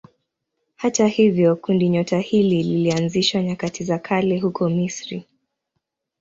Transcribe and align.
Hata 0.75 1.07
hivyo 1.07 1.55
kundinyota 1.55 2.19
hili 2.19 2.63
lilianzishwa 2.63 3.41
nyakati 3.43 3.83
za 3.83 3.99
kale 3.99 4.39
huko 4.39 4.69
Misri. 4.69 5.25